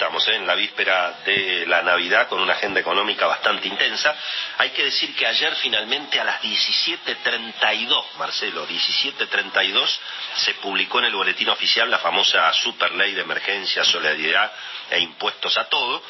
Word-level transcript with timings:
estamos, 0.00 0.26
¿eh? 0.28 0.36
en 0.36 0.46
la 0.46 0.54
víspera 0.54 1.20
de 1.26 1.66
la 1.66 1.82
Navidad 1.82 2.26
con 2.26 2.40
una 2.40 2.54
agenda 2.54 2.80
económica 2.80 3.26
bastante 3.26 3.68
intensa. 3.68 4.16
Hay 4.56 4.70
que 4.70 4.84
decir 4.84 5.14
que 5.14 5.26
ayer 5.26 5.54
finalmente 5.56 6.18
a 6.18 6.24
las 6.24 6.40
17.32, 6.40 8.04
Marcelo, 8.16 8.66
17.32, 8.66 9.98
se 10.36 10.54
publicó 10.54 11.00
en 11.00 11.04
el 11.04 11.14
boletín 11.14 11.50
oficial 11.50 11.90
la 11.90 11.98
famosa 11.98 12.50
super 12.54 12.92
ley 12.92 13.12
de 13.12 13.20
emergencia, 13.20 13.84
solidaridad 13.84 14.50
e 14.88 15.00
impuestos 15.00 15.58
a 15.58 15.68
todo, 15.68 16.02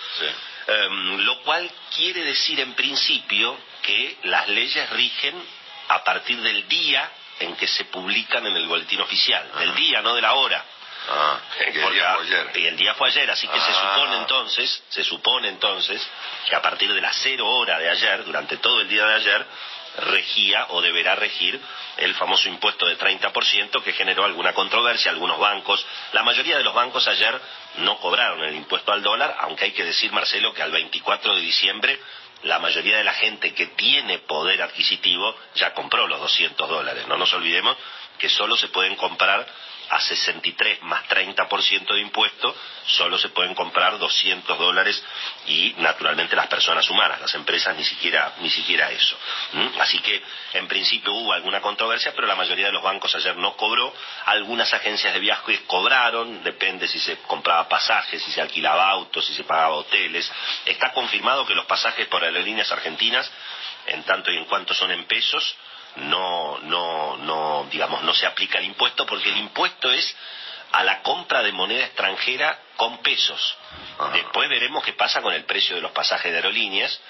em, 0.68 1.16
lo 1.25 1.41
cual 1.43 1.68
quiere 1.93 2.22
decir 2.22 2.61
en 2.61 2.75
principio 2.75 3.59
que 3.82 4.18
las 4.22 4.48
leyes 4.50 4.88
rigen 4.91 5.34
a 5.88 6.04
partir 6.04 6.41
del 6.41 6.68
día 6.68 7.11
en 7.41 7.57
que 7.57 7.66
se 7.66 7.86
publican 7.86 8.46
en 8.46 8.57
el 8.57 8.68
boletín 8.68 9.00
oficial, 9.00 9.50
del 9.59 9.75
día, 9.75 10.00
no 10.00 10.14
de 10.14 10.22
la 10.22 10.34
hora. 10.34 10.64
Ah, 11.09 11.39
el 11.67 11.73
día 11.73 11.82
fue 12.14 12.25
ayer. 12.25 12.51
Y 12.55 12.66
el 12.66 12.77
día 12.77 12.95
fue 12.95 13.09
ayer, 13.09 13.30
así 13.30 13.48
que 13.48 13.59
se 13.61 13.71
Ah. 13.71 13.95
supone 13.95 14.16
entonces, 14.19 14.83
se 14.91 15.05
supone 15.05 15.48
entonces 15.48 16.07
que 16.48 16.55
a 16.55 16.62
partir 16.62 16.93
de 16.93 17.01
las 17.01 17.16
cero 17.23 17.48
hora 17.48 17.79
de 17.79 17.88
ayer, 17.91 18.24
durante 18.24 18.57
todo 18.59 18.80
el 18.80 18.88
día 18.88 19.05
de 19.07 19.15
ayer, 19.15 19.47
regía 20.02 20.66
o 20.71 20.80
deberá 20.80 21.16
regir 21.16 21.60
el 21.97 22.15
famoso 22.15 22.48
impuesto 22.48 22.87
de 22.87 22.97
30% 22.97 23.83
que 23.83 23.93
generó 23.93 24.24
alguna 24.24 24.52
controversia, 24.52 25.10
algunos 25.10 25.38
bancos, 25.38 25.84
la 26.12 26.23
mayoría 26.23 26.57
de 26.57 26.62
los 26.62 26.74
bancos 26.74 27.07
ayer 27.09 27.38
no 27.79 27.98
cobraron 27.98 28.45
el 28.45 28.55
impuesto 28.55 28.93
al 28.93 29.02
dólar, 29.02 29.37
aunque 29.41 29.65
hay 29.65 29.73
que 29.73 29.85
decir, 29.85 30.12
Marcelo, 30.12 30.55
que 30.55 30.62
al 30.62 30.71
24 30.71 31.35
de 31.35 31.41
diciembre 31.41 32.01
la 32.45 32.59
mayoría 32.59 32.96
de 32.96 33.05
la 33.05 33.12
gente 33.15 33.52
que 33.52 33.66
tiene 33.66 34.19
poder 34.21 34.62
adquisitivo 34.62 35.37
ya 35.57 35.74
compró 35.74 36.07
los 36.07 36.21
200 36.21 36.69
dólares. 36.69 37.07
No 37.09 37.16
nos 37.19 37.30
olvidemos 37.35 37.77
que 38.20 38.29
solo 38.29 38.56
se 38.56 38.69
pueden 38.69 38.95
comprar 38.97 39.47
a 39.91 39.98
63 39.98 40.83
más 40.83 41.05
30% 41.09 41.95
de 41.95 42.01
impuesto, 42.01 42.55
solo 42.87 43.19
se 43.19 43.30
pueden 43.30 43.56
comprar 43.56 43.98
200 43.98 44.56
dólares 44.56 45.02
y 45.48 45.74
naturalmente 45.79 46.37
las 46.37 46.46
personas 46.46 46.88
humanas, 46.88 47.20
las 47.20 47.34
empresas 47.34 47.76
ni 47.76 47.82
siquiera, 47.82 48.35
ni 48.38 48.48
siquiera 48.51 48.88
eso. 48.93 49.16
Así 49.80 49.98
que 49.98 50.23
en 50.54 50.68
principio 50.68 51.13
hubo 51.13 51.32
alguna 51.32 51.60
controversia, 51.60 52.13
pero 52.15 52.29
la 52.29 52.37
mayoría 52.37 52.66
de 52.66 52.73
los 52.73 52.85
bancos 52.85 53.15
ayer 53.16 53.37
no 53.37 53.57
cobró, 53.57 53.93
algunas 54.26 54.73
agencias 54.73 55.13
de 55.13 55.18
viajes 55.18 55.60
cobraron, 55.66 56.45
depende 56.45 56.87
si 56.87 57.01
se 57.01 57.16
compraba 57.23 57.68
pasajes, 57.68 58.23
si 58.23 58.30
se 58.30 58.41
alquilaba 58.41 58.88
autos, 58.91 59.26
si 59.26 59.35
se 59.35 59.43
pagaba 59.43 59.74
hoteles. 59.74 60.30
Está 60.66 60.93
confirmado 60.93 61.45
que 61.45 61.54
los 61.57 61.66
pasajes 61.66 62.07
por 62.07 62.23
aerolíneas 62.23 62.71
argentinas, 62.71 63.29
en 63.87 64.04
tanto 64.04 64.31
y 64.31 64.37
en 64.37 64.44
cuanto 64.44 64.72
son 64.72 64.93
en 64.93 65.04
pesos, 65.06 65.56
no, 65.97 66.59
no, 66.60 67.16
no, 67.19 67.66
digamos, 67.71 68.03
no 68.03 68.15
se 68.15 68.27
aplica 68.27 68.59
el 68.59 68.66
impuesto 68.66 69.06
porque 69.06 69.28
el 69.31 69.38
impuesto 69.38 69.91
es 69.91 70.16
a 70.72 70.84
la 70.84 71.03
compra 71.03 71.43
de 71.43 71.53
moneda 71.53 71.84
extranjera 71.84 72.59
con 72.77 72.99
pesos. 72.99 73.56
Ajá. 73.99 74.12
Después 74.12 74.49
veremos 74.49 74.84
qué 74.84 74.93
pasa 74.93 75.21
con 75.21 75.34
el 75.34 75.44
precio 75.44 75.77
de 75.77 75.82
los 75.82 75.93
pasajes 75.93 76.31
de 76.31 76.38
aerolíneas 76.38 77.00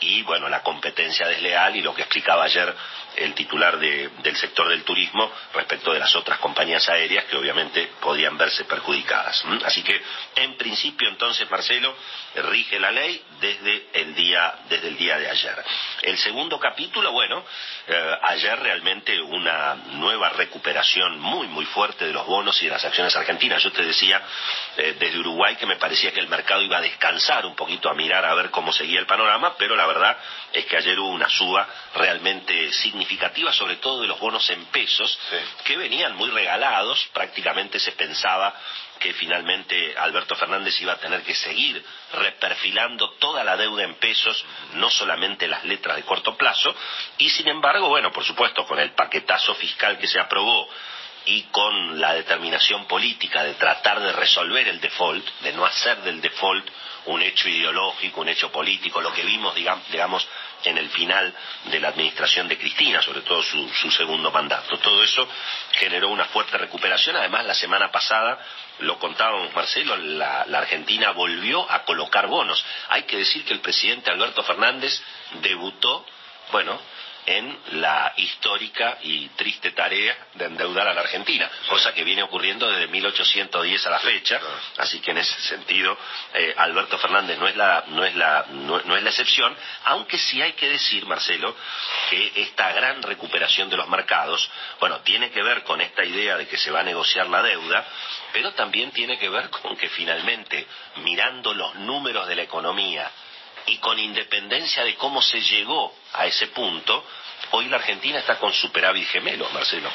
y, 0.00 0.22
bueno, 0.22 0.48
la 0.48 0.62
competencia 0.62 1.26
desleal 1.26 1.76
y 1.76 1.80
lo 1.82 1.94
que 1.94 2.02
explicaba 2.02 2.44
ayer 2.44 2.74
el 3.16 3.32
titular 3.34 3.78
de- 3.78 4.10
del 4.22 4.36
sector 4.36 4.68
del 4.68 4.82
turismo 4.84 5.32
respecto 5.54 5.92
de 5.92 5.98
las 5.98 6.14
otras 6.14 6.38
compañías 6.38 6.86
aéreas 6.90 7.24
que 7.24 7.36
obviamente 7.36 7.90
podían 8.00 8.36
verse 8.36 8.64
perjudicadas. 8.64 9.42
Así 9.64 9.82
que, 9.82 9.98
en 10.34 10.56
principio, 10.58 11.08
entonces, 11.08 11.50
Marcelo, 11.50 11.96
rige 12.34 12.78
la 12.78 12.90
ley 12.90 13.22
desde 13.40 13.86
el 13.94 14.14
día, 14.14 14.54
desde 14.68 14.88
el 14.88 14.98
día 14.98 15.18
de 15.18 15.30
ayer. 15.30 15.64
El 16.02 16.18
segundo 16.18 16.60
capítulo, 16.60 17.10
bueno, 17.12 17.42
eh, 17.88 18.18
ayer 18.24 18.58
realmente 18.58 19.18
una 19.18 19.74
nueva 19.92 20.28
recuperación 20.30 21.18
muy, 21.18 21.46
muy 21.46 21.64
fuerte 21.64 22.06
de 22.06 22.12
los 22.12 22.26
bonos 22.26 22.60
y 22.60 22.66
de 22.66 22.72
las 22.72 22.84
acciones 22.84 23.16
argentinas. 23.16 23.62
Yo 23.62 23.72
te 23.72 23.82
decía 23.82 24.20
eh, 24.76 24.94
desde 24.98 25.18
Uruguay 25.20 25.56
que 25.56 25.64
me 25.64 25.76
parecía 25.76 26.12
que 26.12 26.20
el 26.20 26.28
mercado 26.28 26.60
iba 26.60 26.76
a 26.76 26.82
descansar 26.82 27.46
un 27.46 27.56
poquito, 27.56 27.88
a 27.88 27.94
mirar 27.94 28.26
a 28.26 28.34
ver 28.34 28.50
cómo 28.50 28.72
seguía 28.72 29.00
el 29.00 29.06
panorama, 29.06 29.54
pero 29.56 29.74
la 29.74 29.85
verdad 29.86 30.16
es 30.52 30.64
que 30.66 30.76
ayer 30.76 30.98
hubo 30.98 31.08
una 31.08 31.28
suba 31.28 31.68
realmente 31.94 32.72
significativa, 32.72 33.52
sobre 33.52 33.76
todo 33.76 34.00
de 34.00 34.06
los 34.08 34.18
bonos 34.20 34.48
en 34.50 34.64
pesos, 34.66 35.18
Sí. 35.30 35.36
que 35.64 35.76
venían 35.76 36.14
muy 36.16 36.30
regalados, 36.30 37.08
prácticamente 37.12 37.78
se 37.78 37.92
pensaba 37.92 38.54
que 38.98 39.12
finalmente 39.12 39.94
Alberto 39.98 40.34
Fernández 40.36 40.80
iba 40.80 40.94
a 40.94 40.96
tener 40.98 41.22
que 41.22 41.34
seguir 41.34 41.84
reperfilando 42.14 43.10
toda 43.18 43.44
la 43.44 43.56
deuda 43.56 43.84
en 43.84 43.94
pesos, 43.96 44.44
no 44.74 44.88
solamente 44.90 45.46
las 45.48 45.64
letras 45.64 45.96
de 45.96 46.02
corto 46.02 46.36
plazo, 46.36 46.74
y 47.18 47.28
sin 47.30 47.48
embargo, 47.48 47.88
bueno, 47.88 48.10
por 48.10 48.24
supuesto, 48.24 48.64
con 48.66 48.78
el 48.78 48.92
paquetazo 48.92 49.54
fiscal 49.54 49.98
que 49.98 50.06
se 50.06 50.18
aprobó 50.18 50.68
y 51.26 51.42
con 51.50 52.00
la 52.00 52.14
determinación 52.14 52.86
política 52.86 53.42
de 53.44 53.54
tratar 53.54 54.00
de 54.00 54.12
resolver 54.12 54.66
el 54.68 54.80
default, 54.80 55.26
de 55.40 55.52
no 55.52 55.64
hacer 55.66 55.98
del 56.02 56.20
default 56.20 56.68
un 57.06 57.22
hecho 57.22 57.48
ideológico, 57.48 58.20
un 58.20 58.28
hecho 58.28 58.50
político, 58.50 59.00
lo 59.00 59.12
que 59.12 59.22
vimos, 59.24 59.54
digam- 59.54 59.82
digamos, 59.90 60.26
en 60.64 60.78
el 60.78 60.88
final 60.90 61.32
de 61.64 61.78
la 61.80 61.88
administración 61.88 62.48
de 62.48 62.58
Cristina, 62.58 63.00
sobre 63.02 63.20
todo 63.20 63.42
su, 63.42 63.68
su 63.68 63.90
segundo 63.92 64.30
mandato. 64.32 64.76
Todo 64.78 65.02
eso 65.04 65.28
generó 65.72 66.08
una 66.08 66.24
fuerte 66.26 66.58
recuperación. 66.58 67.14
Además, 67.16 67.44
la 67.44 67.54
semana 67.54 67.92
pasada, 67.92 68.38
lo 68.80 68.98
contábamos, 68.98 69.54
Marcelo, 69.54 69.96
la, 69.96 70.44
la 70.46 70.58
Argentina 70.58 71.12
volvió 71.12 71.70
a 71.70 71.84
colocar 71.84 72.26
bonos. 72.26 72.64
Hay 72.88 73.02
que 73.02 73.18
decir 73.18 73.44
que 73.44 73.52
el 73.52 73.60
presidente 73.60 74.10
Alberto 74.10 74.42
Fernández 74.42 75.00
debutó, 75.42 76.04
bueno, 76.50 76.80
en 77.26 77.58
la 77.72 78.12
histórica 78.16 78.98
y 79.02 79.28
triste 79.30 79.72
tarea 79.72 80.16
de 80.34 80.44
endeudar 80.44 80.86
a 80.86 80.94
la 80.94 81.00
Argentina, 81.00 81.50
cosa 81.68 81.92
que 81.92 82.04
viene 82.04 82.22
ocurriendo 82.22 82.70
desde 82.70 82.86
1810 82.86 83.86
a 83.86 83.90
la 83.90 83.98
fecha, 83.98 84.40
así 84.78 85.00
que 85.00 85.10
en 85.10 85.18
ese 85.18 85.40
sentido 85.42 85.98
eh, 86.32 86.54
Alberto 86.56 86.96
Fernández 86.98 87.38
no 87.38 87.48
es 87.48 87.56
la 87.56 87.84
no 87.88 88.04
es 88.04 88.14
la 88.14 88.46
no, 88.50 88.80
no 88.80 88.96
es 88.96 89.02
la 89.02 89.10
excepción, 89.10 89.56
aunque 89.86 90.18
sí 90.18 90.40
hay 90.40 90.52
que 90.52 90.68
decir, 90.68 91.04
Marcelo, 91.06 91.56
que 92.10 92.32
esta 92.36 92.72
gran 92.72 93.02
recuperación 93.02 93.68
de 93.68 93.76
los 93.76 93.88
mercados, 93.88 94.48
bueno, 94.78 95.00
tiene 95.00 95.30
que 95.30 95.42
ver 95.42 95.64
con 95.64 95.80
esta 95.80 96.04
idea 96.04 96.36
de 96.36 96.46
que 96.46 96.56
se 96.56 96.70
va 96.70 96.80
a 96.80 96.84
negociar 96.84 97.26
la 97.28 97.42
deuda, 97.42 97.84
pero 98.32 98.52
también 98.52 98.92
tiene 98.92 99.18
que 99.18 99.28
ver 99.28 99.50
con 99.50 99.76
que 99.76 99.88
finalmente 99.88 100.66
mirando 100.96 101.52
los 101.54 101.74
números 101.76 102.28
de 102.28 102.36
la 102.36 102.42
economía 102.42 103.10
y 103.66 103.78
con 103.78 103.98
independencia 103.98 104.84
de 104.84 104.94
cómo 104.94 105.20
se 105.20 105.40
llegó 105.40 105.94
a 106.12 106.26
ese 106.26 106.48
punto, 106.48 107.04
hoy 107.52 107.66
la 107.66 107.76
Argentina 107.76 108.18
está 108.18 108.38
con 108.38 108.52
superávit 108.52 109.08
gemelo, 109.08 109.48
Marcelo. 109.50 109.90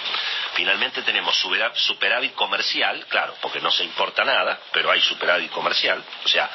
Finalmente 0.54 1.02
tenemos 1.04 1.36
superávit 1.76 2.34
comercial, 2.34 3.06
claro, 3.08 3.36
porque 3.42 3.62
no 3.62 3.72
se 3.72 3.84
importa 3.84 4.24
nada, 4.24 4.60
pero 4.72 4.92
hay 4.92 5.02
superávit 5.02 5.52
comercial, 5.52 6.04
o 6.24 6.28
sea, 6.28 6.50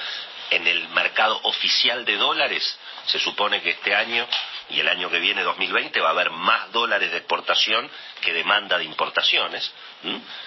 en 0.51 0.67
el 0.67 0.89
mercado 0.91 1.41
oficial 1.45 2.05
de 2.05 2.17
dólares 2.17 2.79
se 3.07 3.19
supone 3.19 3.63
que 3.63 3.71
este 3.71 3.95
año 3.95 4.27
y 4.69 4.81
el 4.81 4.89
año 4.89 5.09
que 5.09 5.21
viene, 5.21 5.43
2020, 5.43 6.01
va 6.01 6.09
a 6.09 6.13
haber 6.13 6.31
más 6.31 6.73
dólares 6.73 7.11
de 7.11 7.19
exportación 7.19 7.89
que 8.21 8.33
demanda 8.33 8.79
de 8.79 8.85
importaciones, 8.85 9.73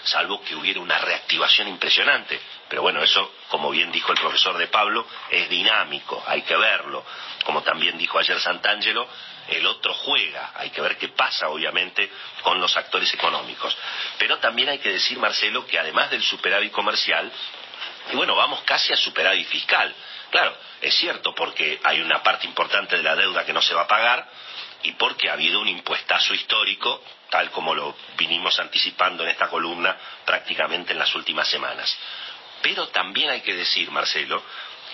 salvo 0.04 0.42
que 0.44 0.56
hubiera 0.56 0.80
una 0.82 0.98
reactivación 1.00 1.70
impresionante. 1.70 2.40
Pero 2.68 2.82
bueno, 2.82 3.02
eso, 3.02 3.34
como 3.48 3.72
bien 3.72 3.92
dijo 3.92 4.12
el 4.12 4.20
profesor 4.20 4.58
de 4.58 4.68
Pablo, 4.68 5.08
es 5.30 5.50
dinámico, 5.50 6.22
hay 6.28 6.42
que 6.42 6.56
verlo. 6.56 7.06
Como 7.46 7.64
también 7.64 7.98
dijo 7.98 8.20
ayer 8.20 8.40
Santangelo, 8.40 9.08
el 9.48 9.66
otro 9.66 9.94
juega, 9.94 10.52
hay 10.56 10.70
que 10.70 10.82
ver 10.82 10.98
qué 10.98 11.10
pasa, 11.10 11.50
obviamente, 11.50 12.12
con 12.44 12.60
los 12.60 12.76
actores 12.78 13.12
económicos. 13.14 13.76
Pero 14.18 14.38
también 14.38 14.70
hay 14.70 14.80
que 14.80 14.90
decir, 14.90 15.18
Marcelo, 15.18 15.66
que 15.66 15.80
además 15.80 16.12
del 16.12 16.22
superávit 16.22 16.72
comercial, 16.72 17.32
y 18.12 18.16
bueno, 18.16 18.36
vamos 18.36 18.62
casi 18.62 18.94
a 18.94 18.98
superávit 18.98 19.48
fiscal. 19.48 19.94
Claro, 20.32 20.56
es 20.82 20.96
cierto, 20.96 21.34
porque 21.34 21.80
hay 21.84 22.02
una 22.02 22.22
parte 22.22 22.46
importante 22.46 22.98
de 22.98 23.04
la 23.04 23.16
deuda 23.16 23.46
que 23.46 23.54
no 23.54 23.62
se 23.62 23.74
va 23.74 23.82
a 23.82 23.88
pagar 23.88 24.28
y 24.84 24.94
porque 24.94 25.30
ha 25.30 25.34
habido 25.34 25.60
un 25.60 25.68
impuestazo 25.68 26.34
histórico, 26.34 27.04
tal 27.30 27.52
como 27.52 27.76
lo 27.76 27.96
vinimos 28.18 28.60
anticipando 28.60 29.24
en 29.24 29.30
esta 29.30 29.48
columna 29.48 29.96
prácticamente 30.26 30.94
en 30.94 31.00
las 31.00 31.14
últimas 31.16 31.48
semanas. 31.48 31.98
Pero 32.62 32.88
también 32.90 33.30
hay 33.30 33.42
que 33.42 33.54
decir, 33.54 33.90
Marcelo, 33.92 34.44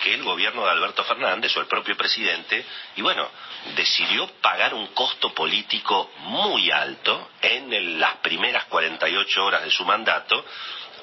que 0.02 0.14
el 0.14 0.22
gobierno 0.22 0.64
de 0.64 0.70
Alberto 0.70 1.04
Fernández 1.04 1.56
o 1.56 1.60
el 1.60 1.66
propio 1.66 1.96
presidente, 1.96 2.64
y 2.96 3.02
bueno, 3.02 3.28
decidió 3.74 4.26
pagar 4.40 4.74
un 4.74 4.88
costo 4.88 5.32
político 5.32 6.12
muy 6.18 6.70
alto 6.70 7.30
en 7.40 7.98
las 7.98 8.16
primeras 8.16 8.64
48 8.66 9.44
horas 9.44 9.64
de 9.64 9.70
su 9.70 9.84
mandato, 9.84 10.44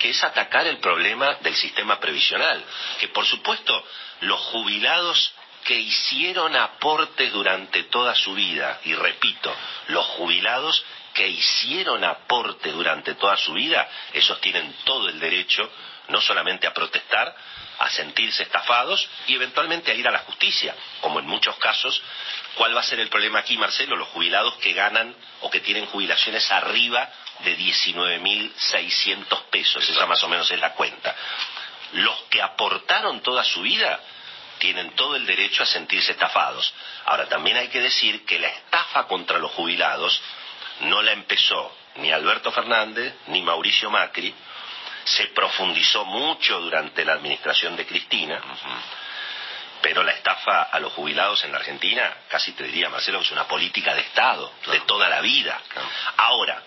que 0.04 0.10
es 0.10 0.22
atacar 0.22 0.68
el 0.68 0.80
problema 0.80 1.36
del 1.36 1.56
sistema 1.56 1.98
previsional, 1.98 2.62
que 3.00 3.08
por 3.08 3.26
supuesto 3.26 3.86
los 4.20 4.38
jubilados 4.38 5.34
que 5.64 5.80
hicieron 5.80 6.54
aportes 6.58 7.32
durante 7.32 7.84
toda 7.84 8.14
su 8.14 8.34
vida, 8.34 8.82
y 8.84 8.96
repito, 8.96 9.56
los 9.88 10.06
jubilados 10.08 10.84
que 11.14 11.26
hicieron 11.26 12.04
aporte 12.04 12.74
durante 12.74 13.16
toda 13.16 13.38
su 13.38 13.54
vida, 13.54 13.90
esos 14.12 14.42
tienen 14.42 14.76
todo 14.84 15.08
el 15.08 15.22
derecho 15.22 15.72
no 16.10 16.20
solamente 16.20 16.68
a 16.68 16.74
protestar, 16.74 17.34
a 17.80 17.90
sentirse 17.90 18.44
estafados 18.44 19.08
y 19.28 19.36
eventualmente 19.36 19.90
a 19.90 19.96
ir 19.96 20.06
a 20.06 20.12
la 20.12 20.20
justicia, 20.20 20.76
como 21.00 21.22
en 21.22 21.28
muchos 21.28 21.56
casos. 21.60 22.02
¿Cuál 22.56 22.76
va 22.76 22.82
a 22.82 22.84
ser 22.84 23.00
el 23.00 23.08
problema 23.08 23.40
aquí, 23.40 23.58
Marcelo? 23.58 23.96
Los 23.96 24.10
jubilados 24.10 24.56
que 24.56 24.74
ganan 24.74 25.16
o 25.40 25.50
que 25.50 25.62
tienen 25.62 25.86
jubilaciones 25.86 26.52
arriba 26.52 27.10
de 27.40 27.58
19.600 27.58 29.44
pesos, 29.50 29.88
esa 29.90 30.06
más 30.06 30.24
o 30.24 30.28
menos 30.28 30.50
es 30.52 30.60
la 30.60 30.74
cuenta. 30.74 31.16
Los 31.94 32.24
que 32.30 32.42
aportaron 32.42 33.22
toda 33.22 33.44
su 33.44 33.62
vida 33.62 34.00
tienen 34.60 34.92
todo 34.96 35.16
el 35.16 35.26
derecho 35.26 35.64
a 35.64 35.66
sentirse 35.66 36.14
estafados. 36.14 36.74
Ahora, 37.06 37.28
también 37.28 37.58
hay 37.58 37.68
que 37.68 37.82
decir 37.82 38.26
que 38.26 38.40
la 38.40 38.48
estafa 38.48 39.08
contra 39.08 39.38
los 39.38 39.52
jubilados 39.52 40.22
no 40.82 41.02
la 41.02 41.12
empezó 41.12 41.76
ni 41.96 42.12
Alberto 42.12 42.52
Fernández 42.52 43.14
ni 43.28 43.42
Mauricio 43.42 43.90
Macri, 43.90 44.34
se 45.04 45.28
profundizó 45.28 46.06
mucho 46.06 46.60
durante 46.60 47.04
la 47.04 47.14
administración 47.14 47.76
de 47.76 47.86
Cristina, 47.86 48.42
pero 49.82 50.02
la 50.02 50.14
estafa 50.14 50.64
a 50.64 50.80
los 50.80 50.94
jubilados 50.94 51.44
en 51.44 51.52
la 51.52 51.58
Argentina, 51.58 52.16
casi 52.30 52.54
te 52.54 52.64
diría, 52.64 52.90
Marcelo, 52.90 53.20
es 53.20 53.32
una 53.32 53.46
política 53.48 53.94
de 53.94 54.02
Estado, 54.02 54.54
de 54.72 54.80
toda 54.82 55.10
la 55.10 55.20
vida. 55.20 55.60
Ahora, 56.18 56.64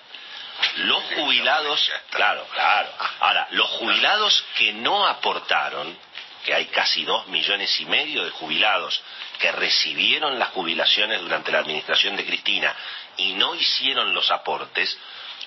los 0.76 1.02
jubilados, 1.14 1.90
claro, 2.10 2.46
claro, 2.52 2.88
ahora, 3.20 3.48
los 3.52 3.68
jubilados 3.70 4.44
que 4.56 4.72
no 4.72 5.06
aportaron, 5.06 5.96
que 6.44 6.54
hay 6.54 6.66
casi 6.66 7.04
dos 7.04 7.26
millones 7.28 7.80
y 7.80 7.86
medio 7.86 8.24
de 8.24 8.30
jubilados 8.30 9.00
que 9.38 9.52
recibieron 9.52 10.38
las 10.38 10.50
jubilaciones 10.50 11.20
durante 11.20 11.50
la 11.50 11.58
administración 11.58 12.16
de 12.16 12.24
Cristina 12.24 12.74
y 13.16 13.32
no 13.32 13.54
hicieron 13.54 14.14
los 14.14 14.30
aportes, 14.30 14.96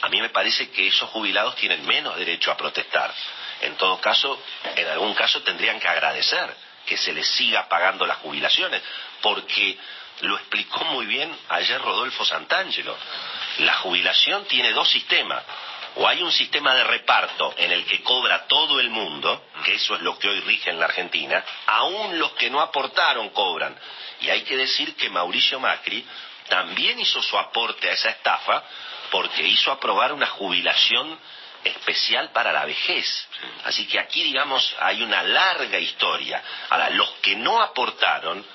a 0.02 0.10
mí 0.10 0.22
me 0.22 0.30
parece 0.30 0.70
que 0.72 0.88
esos 0.88 1.10
jubilados 1.10 1.56
tienen 1.56 1.86
menos 1.86 2.18
derecho 2.18 2.52
a 2.52 2.58
protestar. 2.58 3.14
En 3.62 3.76
todo 3.76 4.00
caso, 4.00 4.42
en 4.76 4.88
algún 4.88 5.14
caso 5.14 5.42
tendrían 5.42 5.80
que 5.80 5.88
agradecer 5.88 6.56
que 6.86 6.98
se 6.98 7.14
les 7.14 7.28
siga 7.28 7.68
pagando 7.68 8.06
las 8.06 8.18
jubilaciones, 8.18 8.82
porque 9.22 9.78
lo 10.22 10.36
explicó 10.36 10.84
muy 10.86 11.06
bien 11.06 11.36
ayer 11.50 11.82
Rodolfo 11.82 12.26
Santangelo. 12.26 12.96
La 13.60 13.76
jubilación 13.76 14.46
tiene 14.46 14.72
dos 14.72 14.90
sistemas. 14.90 15.44
O 15.96 16.08
hay 16.08 16.22
un 16.22 16.32
sistema 16.32 16.76
de 16.76 16.84
reparto 16.84 17.54
en 17.58 17.72
el 17.72 17.84
que 17.86 18.04
cobra 18.04 18.46
todo 18.48 18.80
el 18.80 18.90
mundo, 18.90 19.48
que 19.66 19.76
eso 19.76 19.96
es 19.96 20.02
lo 20.02 20.18
que 20.20 20.30
hoy 20.30 20.40
rige 20.42 20.70
en 20.70 20.80
la 20.80 20.86
Argentina, 20.86 21.44
aún 21.66 22.20
los 22.20 22.32
que 22.34 22.50
no 22.50 22.62
aportaron 22.62 23.30
cobran. 23.30 23.76
Y 24.22 24.30
hay 24.30 24.44
que 24.44 24.56
decir 24.56 24.96
que 24.96 25.10
Mauricio 25.10 25.60
Macri 25.60 26.06
también 26.48 27.00
hizo 27.00 27.22
su 27.22 27.38
aporte 27.38 27.90
a 27.90 27.94
esa 27.94 28.10
estafa 28.10 28.64
porque 29.10 29.44
hizo 29.48 29.72
aprobar 29.72 30.14
una 30.14 30.28
jubilación 30.28 31.20
especial 31.64 32.32
para 32.32 32.52
la 32.52 32.66
vejez. 32.66 33.28
Así 33.66 33.88
que 33.88 34.00
aquí, 34.00 34.24
digamos, 34.24 34.76
hay 34.80 35.02
una 35.02 35.24
larga 35.24 35.80
historia. 35.80 36.42
Ahora, 36.70 36.90
los 36.92 37.10
que 37.22 37.36
no 37.36 37.62
aportaron, 37.62 38.46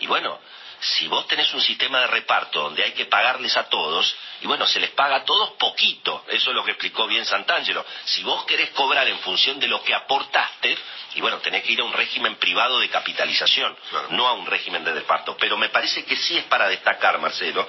y 0.00 0.06
bueno, 0.06 0.40
si 0.80 1.08
vos 1.08 1.26
tenés 1.26 1.52
un 1.52 1.60
sistema 1.60 2.00
de 2.00 2.06
reparto 2.06 2.62
donde 2.62 2.82
hay 2.82 2.92
que 2.92 3.06
pagarles 3.06 3.56
a 3.56 3.68
todos, 3.68 4.14
y 4.40 4.46
bueno, 4.46 4.66
se 4.66 4.80
les 4.80 4.90
paga 4.90 5.16
a 5.16 5.24
todos 5.24 5.50
poquito, 5.52 6.24
eso 6.28 6.50
es 6.50 6.56
lo 6.56 6.64
que 6.64 6.72
explicó 6.72 7.06
bien 7.06 7.24
Santangelo. 7.26 7.84
Si 8.04 8.22
vos 8.22 8.44
querés 8.44 8.70
cobrar 8.70 9.06
en 9.06 9.18
función 9.18 9.60
de 9.60 9.68
lo 9.68 9.82
que 9.82 9.94
aportaste, 9.94 10.76
y 11.14 11.20
bueno, 11.20 11.38
tenés 11.38 11.64
que 11.64 11.72
ir 11.72 11.80
a 11.80 11.84
un 11.84 11.92
régimen 11.92 12.36
privado 12.36 12.78
de 12.78 12.88
capitalización, 12.88 13.76
no 14.10 14.26
a 14.28 14.32
un 14.32 14.46
régimen 14.46 14.84
de 14.84 14.94
reparto. 14.94 15.36
Pero 15.36 15.56
me 15.58 15.68
parece 15.68 16.04
que 16.04 16.16
sí 16.16 16.38
es 16.38 16.44
para 16.44 16.68
destacar, 16.68 17.18
Marcelo, 17.18 17.66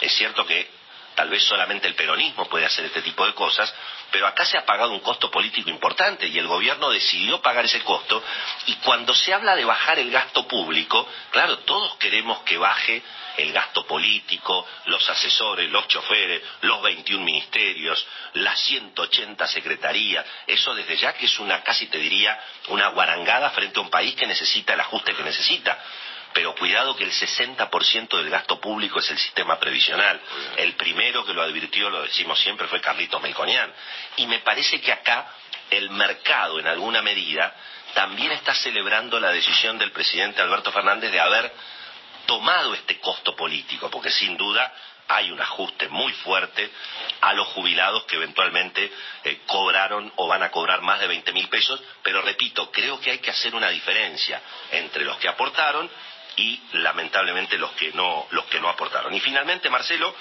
es 0.00 0.12
cierto 0.14 0.46
que 0.46 0.65
tal 1.16 1.30
vez 1.30 1.42
solamente 1.42 1.88
el 1.88 1.94
peronismo 1.94 2.48
puede 2.48 2.66
hacer 2.66 2.84
este 2.84 3.02
tipo 3.02 3.26
de 3.26 3.34
cosas, 3.34 3.74
pero 4.12 4.26
acá 4.26 4.44
se 4.44 4.56
ha 4.56 4.64
pagado 4.64 4.92
un 4.92 5.00
costo 5.00 5.30
político 5.30 5.70
importante 5.70 6.28
y 6.28 6.38
el 6.38 6.46
gobierno 6.46 6.90
decidió 6.90 7.40
pagar 7.40 7.64
ese 7.64 7.82
costo. 7.82 8.22
Y 8.66 8.74
cuando 8.76 9.14
se 9.14 9.34
habla 9.34 9.56
de 9.56 9.64
bajar 9.64 9.98
el 9.98 10.10
gasto 10.10 10.46
público, 10.46 11.08
claro, 11.30 11.58
todos 11.60 11.96
queremos 11.96 12.40
que 12.40 12.58
baje 12.58 13.02
el 13.38 13.52
gasto 13.52 13.86
político, 13.86 14.66
los 14.86 15.08
asesores, 15.08 15.70
los 15.70 15.88
choferes, 15.88 16.42
los 16.62 16.82
21 16.82 17.24
ministerios, 17.24 18.06
las 18.34 18.58
180 18.60 19.46
secretarías, 19.48 20.24
eso 20.46 20.74
desde 20.74 20.96
ya 20.96 21.14
que 21.14 21.26
es 21.26 21.38
una, 21.38 21.62
casi 21.62 21.86
te 21.86 21.98
diría, 21.98 22.38
una 22.68 22.88
guarangada 22.88 23.50
frente 23.50 23.78
a 23.78 23.82
un 23.82 23.90
país 23.90 24.14
que 24.14 24.26
necesita 24.26 24.74
el 24.74 24.80
ajuste 24.80 25.14
que 25.14 25.22
necesita 25.22 25.78
pero 26.36 26.54
cuidado 26.54 26.94
que 26.94 27.04
el 27.04 27.12
60% 27.12 28.14
del 28.18 28.28
gasto 28.28 28.60
público 28.60 28.98
es 28.98 29.10
el 29.10 29.16
sistema 29.16 29.58
previsional. 29.58 30.20
El 30.58 30.74
primero 30.74 31.24
que 31.24 31.32
lo 31.32 31.40
advirtió, 31.40 31.88
lo 31.88 32.02
decimos 32.02 32.38
siempre, 32.38 32.68
fue 32.68 32.78
Carlitos 32.78 33.22
Melconian. 33.22 33.72
Y 34.16 34.26
me 34.26 34.40
parece 34.40 34.78
que 34.82 34.92
acá 34.92 35.32
el 35.70 35.88
mercado, 35.88 36.60
en 36.60 36.66
alguna 36.66 37.00
medida, 37.00 37.56
también 37.94 38.32
está 38.32 38.54
celebrando 38.54 39.18
la 39.18 39.30
decisión 39.30 39.78
del 39.78 39.92
presidente 39.92 40.42
Alberto 40.42 40.70
Fernández 40.72 41.10
de 41.10 41.20
haber 41.20 41.50
tomado 42.26 42.74
este 42.74 43.00
costo 43.00 43.34
político, 43.34 43.88
porque 43.90 44.10
sin 44.10 44.36
duda 44.36 44.74
hay 45.08 45.30
un 45.30 45.40
ajuste 45.40 45.88
muy 45.88 46.12
fuerte 46.12 46.70
a 47.22 47.32
los 47.32 47.46
jubilados 47.48 48.04
que 48.04 48.16
eventualmente 48.16 48.92
eh, 49.24 49.40
cobraron 49.46 50.12
o 50.16 50.26
van 50.26 50.42
a 50.42 50.50
cobrar 50.50 50.82
más 50.82 51.00
de 51.00 51.06
20 51.06 51.32
mil 51.32 51.48
pesos, 51.48 51.80
pero 52.02 52.20
repito, 52.20 52.70
creo 52.70 53.00
que 53.00 53.12
hay 53.12 53.18
que 53.20 53.30
hacer 53.30 53.54
una 53.54 53.70
diferencia 53.70 54.42
entre 54.72 55.04
los 55.04 55.16
que 55.16 55.28
aportaron 55.28 55.88
y 56.36 56.60
lamentablemente 56.72 57.58
los 57.58 57.72
que 57.72 57.92
no 57.92 58.26
los 58.30 58.44
que 58.46 58.60
no 58.60 58.68
aportaron. 58.68 59.12
Y 59.14 59.20
finalmente, 59.20 59.70
Marcelo, 59.70 60.14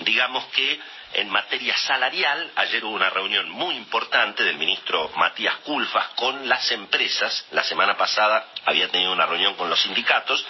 digamos 0.00 0.44
que 0.46 0.80
en 1.14 1.30
materia 1.30 1.76
salarial, 1.76 2.50
ayer 2.56 2.84
hubo 2.84 2.94
una 2.94 3.08
reunión 3.08 3.48
muy 3.48 3.76
importante 3.76 4.42
del 4.42 4.58
ministro 4.58 5.10
Matías 5.16 5.56
Culfas 5.58 6.08
con 6.16 6.48
las 6.48 6.70
empresas. 6.72 7.46
La 7.52 7.62
semana 7.62 7.96
pasada 7.96 8.48
había 8.64 8.88
tenido 8.88 9.12
una 9.12 9.26
reunión 9.26 9.54
con 9.54 9.70
los 9.70 9.80
sindicatos 9.80 10.44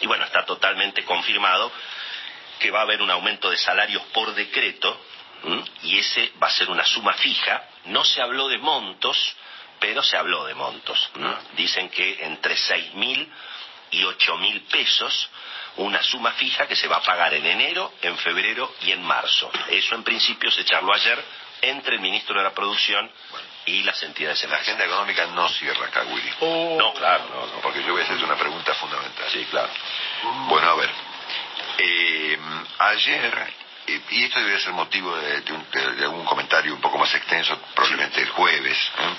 y 0.00 0.06
bueno, 0.06 0.24
está 0.24 0.44
totalmente 0.44 1.04
confirmado 1.04 1.70
que 2.58 2.70
va 2.70 2.80
a 2.80 2.82
haber 2.82 3.02
un 3.02 3.10
aumento 3.10 3.50
de 3.50 3.58
salarios 3.58 4.02
por 4.14 4.34
decreto 4.34 4.98
y 5.82 5.98
ese 5.98 6.32
va 6.42 6.48
a 6.48 6.52
ser 6.52 6.70
una 6.70 6.84
suma 6.84 7.12
fija. 7.14 7.68
No 7.84 8.04
se 8.04 8.22
habló 8.22 8.48
de 8.48 8.58
montos, 8.58 9.36
pero 9.78 10.02
se 10.02 10.16
habló 10.16 10.46
de 10.46 10.54
montos. 10.54 11.10
Dicen 11.56 11.90
que 11.90 12.24
entre 12.24 12.56
seis 12.56 12.94
mil 12.94 13.30
y 13.90 14.04
ocho 14.04 14.36
mil 14.36 14.60
pesos, 14.62 15.28
una 15.76 16.02
suma 16.02 16.32
fija 16.32 16.66
que 16.66 16.76
se 16.76 16.88
va 16.88 16.96
a 16.96 17.02
pagar 17.02 17.34
en 17.34 17.46
enero, 17.46 17.92
en 18.02 18.16
febrero 18.18 18.74
y 18.82 18.92
en 18.92 19.02
marzo. 19.02 19.50
Eso 19.68 19.94
en 19.94 20.02
principio 20.02 20.50
se 20.50 20.64
charló 20.64 20.92
ayer 20.92 21.22
entre 21.62 21.94
el 21.94 22.00
ministro 22.00 22.36
de 22.38 22.44
la 22.44 22.54
Producción 22.54 23.10
y 23.66 23.82
las 23.82 24.00
entidades 24.02 24.48
La 24.48 24.58
agenda 24.58 24.84
económica 24.84 25.26
no 25.26 25.48
cierra 25.48 25.86
acá, 25.86 26.02
Willy. 26.04 26.30
Oh. 26.40 26.76
No, 26.78 26.94
claro, 26.94 27.24
no, 27.28 27.46
no. 27.46 27.60
Porque 27.60 27.82
yo 27.82 27.92
voy 27.92 28.02
a 28.02 28.04
hacerte 28.04 28.24
una 28.24 28.36
pregunta 28.36 28.74
fundamental. 28.74 29.28
Sí, 29.30 29.44
claro. 29.50 29.70
Bueno, 30.48 30.70
a 30.70 30.74
ver. 30.76 30.90
Eh, 31.78 32.38
ayer, 32.78 33.54
eh, 33.86 34.00
y 34.10 34.24
esto 34.24 34.38
debería 34.38 34.60
ser 34.60 34.72
motivo 34.72 35.14
de, 35.16 35.42
algún 36.04 36.24
comentario 36.24 36.74
un 36.74 36.80
poco 36.80 36.96
más 36.96 37.12
extenso, 37.14 37.58
probablemente 37.74 38.22
el 38.22 38.30
jueves. 38.30 38.78
¿eh? 38.98 39.16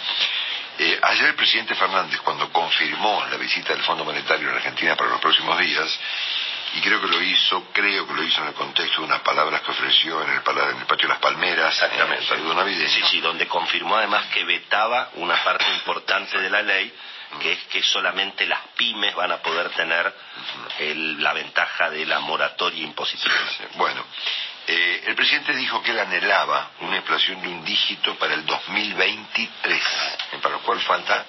Eh, 0.79 0.99
ayer 1.01 1.29
el 1.29 1.35
presidente 1.35 1.73
Fernández, 1.75 2.19
cuando 2.21 2.51
confirmó 2.51 3.25
la 3.29 3.37
visita 3.37 3.73
del 3.73 3.81
Fondo 3.83 4.05
Monetario 4.05 4.49
en 4.49 4.55
Argentina 4.55 4.95
para 4.95 5.09
los 5.09 5.19
próximos 5.19 5.57
días, 5.59 5.99
y 6.75 6.81
creo 6.81 7.01
que 7.01 7.07
lo 7.07 7.21
hizo, 7.21 7.69
creo 7.73 8.05
que 8.05 8.13
lo 8.13 8.23
hizo 8.23 8.41
en 8.41 8.49
el 8.49 8.53
contexto 8.53 9.01
de 9.01 9.07
unas 9.07 9.21
palabras 9.21 9.61
que 9.61 9.71
ofreció 9.71 10.21
en 10.21 10.29
el, 10.29 10.41
en 10.45 10.77
el 10.79 10.85
patio 10.85 11.07
de 11.07 11.13
las 11.13 11.19
Palmeras, 11.19 11.81
el 12.31 12.55
navideño. 12.55 12.89
Sí, 12.89 13.01
sí, 13.09 13.21
donde 13.21 13.47
confirmó 13.47 13.95
además 13.95 14.27
que 14.27 14.43
vetaba 14.43 15.09
una 15.15 15.43
parte 15.43 15.65
importante 15.73 16.39
de 16.39 16.49
la 16.49 16.61
ley, 16.61 16.93
que 17.41 17.53
es 17.53 17.63
que 17.65 17.81
solamente 17.81 18.45
las 18.45 18.59
pymes 18.75 19.15
van 19.15 19.31
a 19.31 19.37
poder 19.37 19.69
tener 19.69 20.13
la 21.19 21.33
ventaja 21.33 21.89
de 21.89 22.05
la 22.05 22.19
moratoria 22.19 22.83
impositiva. 22.83 23.33
Bueno, 23.75 24.05
eh, 24.67 25.03
el 25.07 25.15
presidente 25.15 25.55
dijo 25.55 25.81
que 25.81 25.91
él 25.91 25.99
anhelaba 25.99 26.71
una 26.81 26.97
inflación 26.97 27.41
de 27.41 27.47
un 27.47 27.63
dígito 27.63 28.15
para 28.15 28.33
el 28.33 28.45
2023, 28.45 29.81
para 30.41 30.55
lo 30.55 30.61
cual 30.61 30.81
falta 30.81 31.25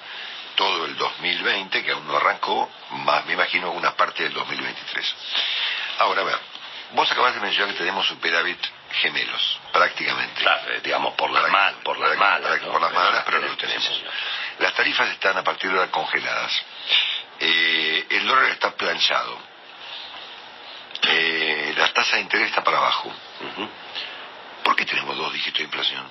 todo 0.57 0.87
el 0.87 0.97
2020, 0.97 1.85
que 1.85 1.93
aún 1.93 2.09
no 2.09 2.17
arrancó, 2.17 2.69
más 2.91 3.25
me 3.27 3.35
imagino 3.35 3.71
una 3.71 3.95
parte 3.95 4.25
del 4.25 4.33
2023. 4.33 5.15
Ahora, 6.01 6.23
a 6.23 6.25
ver, 6.25 6.39
vos 6.95 7.11
acabas 7.13 7.35
de 7.35 7.41
mencionar 7.41 7.73
que 7.73 7.79
tenemos 7.79 8.09
superávit 8.09 8.59
gemelos, 8.91 9.61
prácticamente. 9.73 10.43
Eh, 10.43 10.81
digamos, 10.83 11.15
por 11.15 11.31
las 11.31 11.49
malas, 11.49 11.81
por 11.85 11.97
las 11.97 12.17
malas. 12.19 12.59
Por 12.59 12.81
las 12.81 12.93
malas, 12.93 13.23
pero 13.25 13.39
lo 13.39 13.57
tenemos. 13.57 14.03
Las 14.59 14.75
tarifas 14.75 15.11
están 15.11 15.37
a 15.39 15.45
partir 15.45 15.71
de 15.71 15.79
ahora 15.79 15.93
congeladas. 15.93 16.61
Eh, 17.39 18.07
el 18.11 18.27
dólar 18.27 18.51
está 18.51 18.73
planchado 18.75 19.39
la 21.79 21.93
tasa 21.93 22.17
de 22.17 22.23
interés 22.23 22.49
está 22.49 22.63
para 22.63 22.79
abajo. 22.79 23.13
¿Por 24.63 24.77
qué 24.77 24.85
tenemos 24.85 25.17
dos 25.17 25.33
dígitos 25.33 25.59
de 25.59 25.65
inflación? 25.65 26.05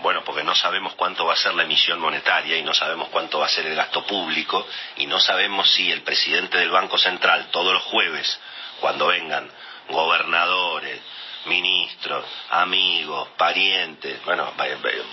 Bueno, 0.00 0.22
porque 0.24 0.44
no 0.44 0.54
sabemos 0.54 0.94
cuánto 0.94 1.26
va 1.26 1.32
a 1.32 1.36
ser 1.36 1.54
la 1.54 1.64
emisión 1.64 2.00
monetaria 2.00 2.56
y 2.56 2.62
no 2.62 2.72
sabemos 2.72 3.08
cuánto 3.08 3.40
va 3.40 3.46
a 3.46 3.48
ser 3.48 3.66
el 3.66 3.74
gasto 3.74 4.06
público 4.06 4.66
y 4.96 5.06
no 5.06 5.18
sabemos 5.18 5.70
si 5.72 5.90
el 5.90 6.02
presidente 6.02 6.58
del 6.58 6.70
Banco 6.70 6.98
Central 6.98 7.48
todos 7.50 7.72
los 7.72 7.82
jueves, 7.84 8.38
cuando 8.80 9.08
vengan 9.08 9.50
gobernadores, 9.88 11.00
ministros, 11.46 12.24
amigos, 12.50 13.28
parientes, 13.36 14.24
bueno, 14.24 14.52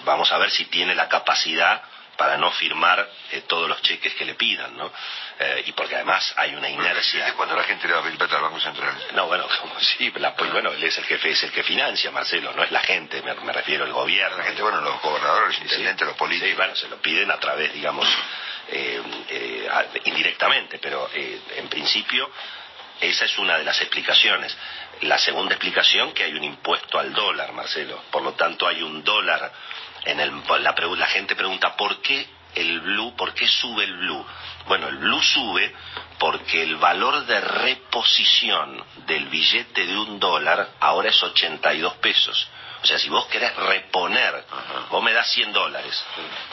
vamos 0.03 0.31
a 0.31 0.37
ver 0.37 0.51
si 0.51 0.65
tiene 0.65 0.93
la 0.93 1.09
capacidad 1.09 1.81
para 2.17 2.37
no 2.37 2.51
firmar 2.51 3.09
eh, 3.31 3.41
todos 3.47 3.67
los 3.67 3.81
cheques 3.81 4.13
que 4.15 4.25
le 4.25 4.35
pidan, 4.35 4.75
¿no? 4.77 4.91
Eh, 5.39 5.63
y 5.67 5.71
porque 5.73 5.95
además 5.95 6.33
hay 6.37 6.55
una 6.55 6.69
inercia. 6.69 7.23
¿Desde 7.25 7.35
cuándo 7.35 7.55
la 7.55 7.63
gente 7.63 7.87
le 7.87 7.93
va 7.93 7.99
a 7.99 8.03
pedir 8.03 8.17
plata 8.17 8.37
al 8.37 8.41
Banco 8.43 8.59
Central? 8.59 8.93
No, 9.13 9.27
bueno, 9.27 9.47
como 9.61 9.79
sí, 9.79 10.11
la- 10.15 10.35
pues, 10.35 10.51
bueno, 10.51 10.71
él 10.71 10.83
es 10.83 10.97
el 10.97 11.05
jefe, 11.05 11.31
es 11.31 11.43
el 11.43 11.51
que 11.51 11.63
financia, 11.63 12.11
Marcelo, 12.11 12.53
no 12.53 12.63
es 12.63 12.71
la 12.71 12.79
gente, 12.81 13.21
me, 13.21 13.33
me 13.35 13.51
refiero 13.53 13.83
al 13.85 13.91
gobierno. 13.93 14.37
La 14.37 14.43
gente, 14.45 14.61
bueno, 14.61 14.81
los 14.81 15.01
gobernadores, 15.01 15.47
los 15.47 15.55
Sí, 15.57 15.63
intendentes, 15.63 16.07
los 16.07 16.17
políticos. 16.17 16.49
Sí, 16.49 16.55
bueno, 16.55 16.75
se 16.75 16.87
lo 16.87 16.97
piden 17.01 17.29
a 17.31 17.37
través, 17.39 17.73
digamos, 17.73 18.07
eh, 18.69 19.01
eh, 19.29 19.69
indirectamente, 20.05 20.79
pero 20.79 21.09
eh, 21.13 21.39
en 21.57 21.67
principio 21.69 22.29
esa 23.01 23.25
es 23.25 23.37
una 23.37 23.57
de 23.57 23.63
las 23.63 23.79
explicaciones. 23.81 24.55
La 25.01 25.17
segunda 25.17 25.53
explicación 25.53 26.13
que 26.13 26.23
hay 26.23 26.33
un 26.33 26.43
impuesto 26.43 26.97
al 26.97 27.13
dólar, 27.13 27.51
Marcelo. 27.53 28.03
Por 28.11 28.23
lo 28.23 28.33
tanto, 28.33 28.67
hay 28.67 28.81
un 28.81 29.03
dólar 29.03 29.51
en 30.05 30.19
el 30.19 30.31
la, 30.59 30.75
la 30.97 31.07
gente 31.07 31.35
pregunta 31.35 31.75
¿por 31.75 32.01
qué 32.01 32.27
el 32.53 32.79
blue, 32.79 33.15
por 33.15 33.33
qué 33.33 33.47
sube 33.47 33.83
el 33.83 33.93
blue? 33.97 34.25
Bueno, 34.67 34.87
el 34.87 34.97
blue 34.97 35.21
sube 35.21 35.73
porque 36.17 36.63
el 36.63 36.77
valor 36.77 37.25
de 37.25 37.41
reposición 37.41 38.83
del 39.05 39.25
billete 39.27 39.85
de 39.85 39.97
un 39.97 40.19
dólar 40.19 40.69
ahora 40.79 41.09
es 41.09 41.21
82 41.21 41.95
pesos. 41.97 42.47
O 42.85 42.87
sea, 42.87 42.99
si 42.99 43.09
vos 43.09 43.25
querés 43.25 43.55
reponer, 43.55 44.45
vos 44.91 45.01
me 45.01 45.11
das 45.11 45.27
100 45.31 45.51
dólares, 45.53 46.05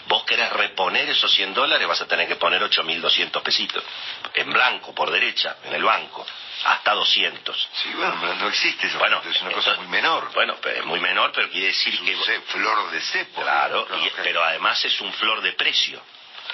vos 0.08 0.24
querés 0.24 0.50
reponer 0.50 1.06
esos 1.10 1.30
100 1.30 1.52
dólares, 1.52 1.86
vas 1.86 2.00
a 2.00 2.06
tener 2.08 2.26
que 2.26 2.36
poner 2.36 2.62
8.200 2.62 3.42
pesitos, 3.42 3.84
en 4.32 4.50
blanco, 4.50 4.94
por 4.94 5.10
derecha, 5.10 5.58
en 5.62 5.74
el 5.74 5.84
banco, 5.84 6.26
hasta 6.64 6.94
200. 6.94 7.68
Sí, 7.82 7.90
bueno, 7.94 8.34
no, 8.36 8.48
existe 8.48 8.86
eso. 8.86 8.98
Bueno, 8.98 9.20
es 9.28 9.42
una 9.42 9.52
cosa 9.52 9.72
entonces- 9.72 9.76
muy 9.76 9.88
menor. 9.88 10.32
Bueno, 10.32 10.56
pero 10.62 10.78
es 10.80 10.86
muy 10.86 11.00
menor, 11.00 11.32
pero 11.34 11.50
quiere 11.50 11.66
decir 11.66 11.92
Es 11.92 12.00
un 12.00 12.06
que... 12.06 12.40
flor 12.46 12.90
de 12.90 13.00
cepo. 13.02 13.42
Claro, 13.42 13.86
y- 14.02 14.10
pero 14.22 14.42
además 14.42 14.82
es 14.86 14.98
un 15.02 15.12
flor 15.12 15.42
de 15.42 15.52
precio. 15.52 16.00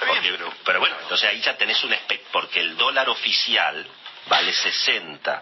Bien, 0.05 0.35
pero- 0.35 0.53
pero 0.65 0.79
bueno, 0.81 0.97
entonces 1.03 1.29
ahí 1.29 1.39
ya 1.39 1.55
tenés 1.55 1.81
un 1.85 1.95
porque 2.33 2.59
el 2.59 2.75
dólar 2.75 3.07
oficial 3.07 3.87
vale 4.27 4.51
60 4.51 5.41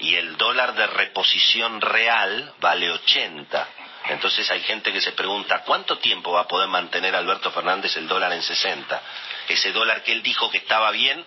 y 0.00 0.14
el 0.14 0.36
dólar 0.36 0.74
de 0.74 0.86
reposición 0.86 1.80
real 1.80 2.54
vale 2.58 2.90
80. 2.90 3.68
Entonces 4.08 4.50
hay 4.50 4.60
gente 4.62 4.92
que 4.92 5.00
se 5.00 5.12
pregunta, 5.12 5.62
¿cuánto 5.64 5.98
tiempo 5.98 6.32
va 6.32 6.42
a 6.42 6.48
poder 6.48 6.68
mantener 6.68 7.14
Alberto 7.14 7.50
Fernández 7.50 7.96
el 7.96 8.08
dólar 8.08 8.32
en 8.32 8.42
60? 8.42 9.02
Ese 9.48 9.72
dólar 9.72 10.02
que 10.02 10.12
él 10.12 10.22
dijo 10.22 10.50
que 10.50 10.58
estaba 10.58 10.90
bien 10.90 11.24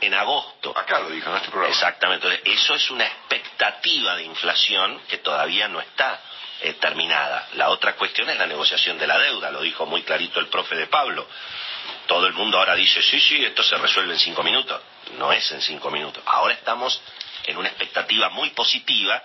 en 0.00 0.14
agosto. 0.14 0.76
Acá 0.76 0.98
lo 0.98 1.10
dijo 1.10 1.30
en 1.30 1.36
este 1.36 1.48
programa. 1.50 1.72
Exactamente. 1.72 2.26
Entonces, 2.26 2.60
eso 2.60 2.74
es 2.74 2.90
una 2.90 3.06
expectativa 3.06 4.16
de 4.16 4.24
inflación 4.24 5.00
que 5.08 5.18
todavía 5.18 5.68
no 5.68 5.80
está 5.80 6.20
eh, 6.62 6.74
terminada. 6.74 7.48
La 7.54 7.70
otra 7.70 7.94
cuestión 7.94 8.28
es 8.28 8.38
la 8.38 8.46
negociación 8.46 8.98
de 8.98 9.06
la 9.06 9.18
deuda, 9.18 9.50
lo 9.50 9.60
dijo 9.60 9.86
muy 9.86 10.02
clarito 10.02 10.40
el 10.40 10.48
profe 10.48 10.74
de 10.74 10.88
Pablo. 10.88 11.26
Todo 12.06 12.26
el 12.26 12.34
mundo 12.34 12.58
ahora 12.58 12.74
dice, 12.74 13.02
sí, 13.02 13.20
sí, 13.20 13.44
esto 13.44 13.62
se 13.62 13.76
resuelve 13.76 14.14
en 14.14 14.18
cinco 14.18 14.42
minutos. 14.42 14.80
No 15.18 15.32
es 15.32 15.50
en 15.52 15.62
cinco 15.62 15.90
minutos. 15.90 16.22
Ahora 16.26 16.54
estamos 16.54 17.00
en 17.46 17.56
una 17.56 17.68
expectativa 17.68 18.28
muy 18.30 18.50
positiva 18.50 19.22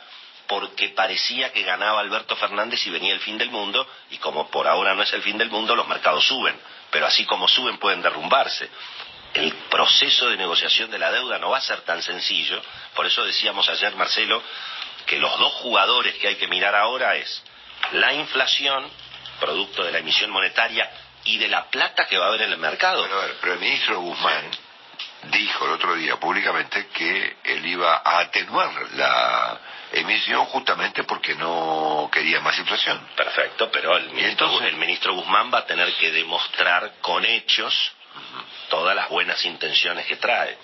porque 0.48 0.90
parecía 0.90 1.54
que 1.54 1.64
ganaba 1.64 2.02
Alberto 2.02 2.36
Fernández 2.36 2.86
y 2.86 2.90
venía 2.90 3.14
el 3.14 3.22
fin 3.22 3.38
del 3.38 3.50
mundo, 3.52 3.88
y 4.10 4.18
como 4.18 4.50
por 4.50 4.68
ahora 4.68 4.94
no 4.94 5.04
es 5.04 5.14
el 5.14 5.22
fin 5.22 5.38
del 5.38 5.50
mundo, 5.50 5.76
los 5.76 5.88
mercados 5.88 6.26
suben. 6.26 6.60
Pero 6.90 7.06
así 7.06 7.26
como 7.26 7.48
suben 7.48 7.78
pueden 7.78 8.02
derrumbarse 8.02 8.70
el 9.34 9.54
proceso 9.70 10.30
de 10.30 10.38
negociación 10.38 10.92
de 10.92 11.00
la 11.00 11.12
deuda 11.12 11.38
no 11.38 11.50
va 11.50 11.58
a 11.58 11.62
ser 11.62 11.82
tan 11.82 12.02
sencillo. 12.02 12.62
Por 12.96 13.06
eso 13.06 13.24
decíamos 13.24 13.68
ayer, 13.70 13.96
Marcelo, 13.96 14.42
que 15.06 15.18
los 15.18 15.38
dos 15.40 15.54
jugadores 15.54 16.16
que 16.16 16.28
hay 16.28 16.36
que 16.36 16.48
mirar 16.48 16.76
ahora 16.76 17.16
es 17.16 17.44
la 17.94 18.14
inflación, 18.14 18.90
producto 19.40 19.84
de 19.84 19.92
la 19.92 20.00
emisión 20.00 20.32
monetaria, 20.32 20.90
y 21.24 21.38
de 21.38 21.48
la 21.48 21.70
plata 21.70 22.08
que 22.08 22.18
va 22.18 22.26
a 22.26 22.28
haber 22.30 22.44
en 22.44 22.52
el 22.52 22.58
mercado. 22.58 23.08
Pero 23.42 23.54
el 23.54 23.60
ministro 23.60 24.00
Guzmán 24.02 24.50
dijo 25.24 25.66
el 25.66 25.72
otro 25.72 25.96
día 25.96 26.18
públicamente 26.18 26.88
que 26.88 27.38
él 27.44 27.66
iba 27.66 28.02
a 28.04 28.20
atenuar 28.20 28.72
la 28.94 29.60
emisión 29.92 30.46
justamente 30.46 31.04
porque 31.04 31.36
no 31.36 32.10
quería 32.12 32.40
más 32.40 32.58
inflación. 32.58 33.00
Perfecto, 33.16 33.70
pero 33.72 33.98
el 33.98 34.10
ministro, 34.12 34.48
entonces? 34.48 34.70
el 34.70 34.78
ministro 34.78 35.14
Guzmán 35.14 35.52
va 35.54 35.60
a 35.60 35.66
tener 35.66 35.94
que 35.96 36.12
demostrar 36.12 36.94
con 37.02 37.24
hechos 37.26 37.92
todas 38.70 38.96
las 38.96 39.10
buenas 39.10 39.44
intenciones 39.46 40.06
que 40.06 40.16
trae. 40.16 40.58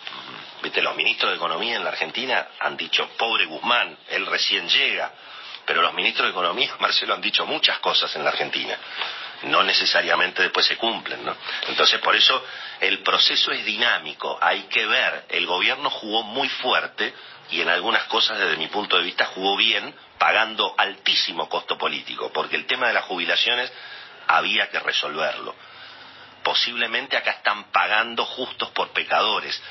Viste, 0.61 0.81
los 0.81 0.95
ministros 0.95 1.31
de 1.31 1.37
Economía 1.37 1.75
en 1.75 1.83
la 1.83 1.91
Argentina 1.91 2.47
han 2.59 2.75
dicho, 2.75 3.07
pobre 3.17 3.45
Guzmán, 3.45 3.97
él 4.09 4.25
recién 4.25 4.67
llega. 4.67 5.11
Pero 5.65 5.81
los 5.81 5.93
ministros 5.93 6.27
de 6.27 6.31
Economía, 6.31 6.71
Marcelo, 6.79 7.13
han 7.13 7.21
dicho 7.21 7.45
muchas 7.45 7.79
cosas 7.79 8.15
en 8.15 8.23
la 8.23 8.29
Argentina. 8.31 8.77
No 9.43 9.63
necesariamente 9.63 10.41
después 10.41 10.65
se 10.65 10.77
cumplen, 10.77 11.23
¿no? 11.23 11.35
Entonces, 11.67 11.99
por 11.99 12.15
eso 12.15 12.43
el 12.79 12.99
proceso 12.99 13.51
es 13.51 13.63
dinámico. 13.63 14.37
Hay 14.41 14.63
que 14.63 14.85
ver. 14.85 15.25
El 15.29 15.45
gobierno 15.45 15.89
jugó 15.89 16.23
muy 16.23 16.49
fuerte 16.49 17.13
y 17.51 17.61
en 17.61 17.69
algunas 17.69 18.03
cosas, 18.05 18.39
desde 18.39 18.57
mi 18.57 18.67
punto 18.67 18.97
de 18.97 19.03
vista, 19.03 19.25
jugó 19.25 19.55
bien, 19.55 19.93
pagando 20.17 20.73
altísimo 20.77 21.47
costo 21.47 21.77
político, 21.77 22.31
porque 22.33 22.55
el 22.55 22.65
tema 22.65 22.87
de 22.87 22.93
las 22.93 23.05
jubilaciones 23.05 23.71
había 24.27 24.69
que 24.69 24.79
resolverlo 24.79 25.55
posiblemente 26.47 27.17
acá 27.17 27.31
están 27.31 27.65
pagando 27.71 28.23
justos 28.23 28.69
por 28.69 28.91
pecadores. 28.91 29.61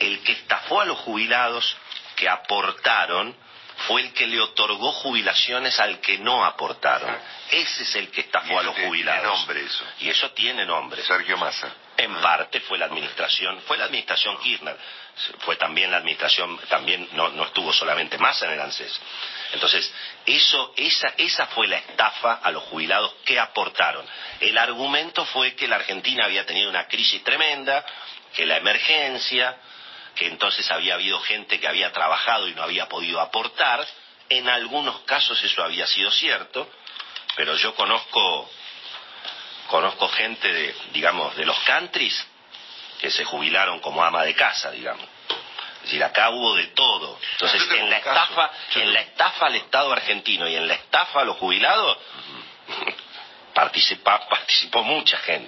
El 0.00 0.24
que 0.24 0.32
estafó 0.32 0.80
a 0.80 0.84
los 0.84 0.98
jubilados 0.98 1.76
que 2.16 2.28
aportaron 2.28 3.32
fue 3.86 4.02
el 4.02 4.12
que 4.12 4.26
le 4.26 4.40
otorgó 4.40 4.92
jubilaciones 4.92 5.78
al 5.80 6.00
que 6.00 6.18
no 6.18 6.44
aportaron. 6.44 7.16
Ese 7.50 7.82
es 7.82 7.94
el 7.96 8.10
que 8.10 8.22
estafó 8.22 8.58
a 8.58 8.62
los 8.62 8.74
jubilados. 8.76 9.22
tiene 9.22 9.36
nombre 9.36 9.60
eso. 9.60 9.84
Y 10.00 10.08
eso 10.08 10.30
tiene 10.30 10.66
nombre. 10.66 11.02
Sergio 11.02 11.36
Massa. 11.36 11.72
En 11.96 12.14
parte 12.16 12.60
fue 12.60 12.78
la 12.78 12.86
administración, 12.86 13.60
fue 13.66 13.76
la 13.76 13.84
administración 13.84 14.36
Kirchner, 14.40 14.76
fue 15.40 15.54
también 15.54 15.92
la 15.92 15.98
administración, 15.98 16.58
también 16.68 17.08
no, 17.12 17.28
no 17.28 17.44
estuvo 17.44 17.72
solamente 17.72 18.18
Massa 18.18 18.46
en 18.46 18.52
el 18.52 18.60
ANSES. 18.60 19.00
Entonces, 19.52 19.92
eso, 20.26 20.72
esa, 20.76 21.14
esa 21.16 21.46
fue 21.48 21.68
la 21.68 21.76
estafa 21.76 22.40
a 22.42 22.50
los 22.50 22.64
jubilados 22.64 23.14
que 23.24 23.38
aportaron. 23.38 24.04
El 24.40 24.58
argumento 24.58 25.24
fue 25.26 25.54
que 25.54 25.68
la 25.68 25.76
Argentina 25.76 26.24
había 26.24 26.44
tenido 26.44 26.68
una 26.68 26.88
crisis 26.88 27.22
tremenda, 27.22 27.84
que 28.34 28.44
la 28.44 28.56
emergencia, 28.56 29.56
que 30.16 30.26
entonces 30.26 30.70
había 30.70 30.94
habido 30.94 31.18
gente 31.20 31.58
que 31.60 31.68
había 31.68 31.92
trabajado 31.92 32.48
y 32.48 32.54
no 32.54 32.62
había 32.62 32.88
podido 32.88 33.20
aportar. 33.20 33.86
En 34.28 34.48
algunos 34.48 35.00
casos 35.00 35.42
eso 35.42 35.62
había 35.62 35.86
sido 35.86 36.10
cierto, 36.10 36.70
pero 37.36 37.56
yo 37.56 37.74
conozco 37.74 38.50
conozco 39.68 40.08
gente 40.08 40.52
de, 40.52 40.74
digamos, 40.92 41.34
de 41.36 41.44
los 41.46 41.58
countries 41.60 42.26
que 43.00 43.10
se 43.10 43.24
jubilaron 43.24 43.80
como 43.80 44.04
ama 44.04 44.22
de 44.24 44.34
casa, 44.34 44.70
digamos. 44.70 45.04
Es 45.76 45.82
decir, 45.90 46.04
acá 46.04 46.30
hubo 46.30 46.54
de 46.54 46.68
todo. 46.68 47.18
Entonces, 47.32 47.62
en 47.78 47.90
la 47.90 47.96
estafa, 47.98 48.50
en 48.74 48.92
la 48.94 49.00
estafa 49.00 49.46
al 49.46 49.54
Estado 49.56 49.92
argentino 49.92 50.48
y 50.48 50.54
en 50.56 50.66
la 50.68 50.74
estafa 50.74 51.20
a 51.20 51.24
los 51.24 51.36
jubilados, 51.36 51.98
participa- 53.54 54.26
participó 54.28 54.82
mucha 54.82 55.18
gente. 55.18 55.42